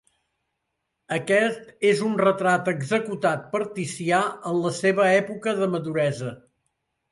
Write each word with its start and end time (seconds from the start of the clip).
Aquest 1.17 1.67
és 1.89 2.01
un 2.07 2.15
retrat 2.21 2.71
executat 2.73 3.45
per 3.53 3.63
Ticià 3.77 4.25
en 4.53 4.59
la 4.67 4.75
seva 4.81 5.09
època 5.21 5.57
de 5.63 5.71
maduresa. 5.77 6.35